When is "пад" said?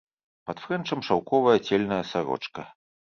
0.49-0.61